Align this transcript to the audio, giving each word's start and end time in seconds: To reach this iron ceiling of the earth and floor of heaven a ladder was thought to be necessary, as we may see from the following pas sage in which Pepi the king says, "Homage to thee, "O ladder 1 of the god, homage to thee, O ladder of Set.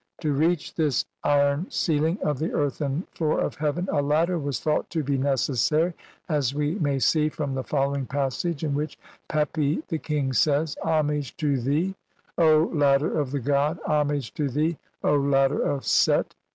To 0.21 0.33
reach 0.33 0.73
this 0.73 1.05
iron 1.23 1.67
ceiling 1.69 2.17
of 2.23 2.39
the 2.39 2.51
earth 2.53 2.81
and 2.81 3.07
floor 3.09 3.39
of 3.39 3.53
heaven 3.53 3.87
a 3.91 4.01
ladder 4.01 4.39
was 4.39 4.59
thought 4.59 4.89
to 4.89 5.03
be 5.03 5.15
necessary, 5.15 5.93
as 6.27 6.55
we 6.55 6.73
may 6.79 6.97
see 6.97 7.29
from 7.29 7.53
the 7.53 7.63
following 7.63 8.07
pas 8.07 8.35
sage 8.35 8.63
in 8.63 8.73
which 8.73 8.97
Pepi 9.27 9.83
the 9.89 9.99
king 9.99 10.33
says, 10.33 10.75
"Homage 10.83 11.37
to 11.37 11.59
thee, 11.61 11.93
"O 12.35 12.63
ladder 12.73 13.09
1 13.09 13.17
of 13.17 13.29
the 13.31 13.39
god, 13.41 13.77
homage 13.85 14.33
to 14.33 14.49
thee, 14.49 14.79
O 15.03 15.15
ladder 15.15 15.61
of 15.61 15.85
Set. 15.85 16.33